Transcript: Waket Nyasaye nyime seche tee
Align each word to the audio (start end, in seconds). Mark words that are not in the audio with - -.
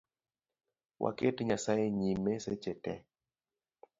Waket 1.01 1.37
Nyasaye 1.47 1.85
nyime 1.99 2.33
seche 2.43 2.73
tee 2.83 2.99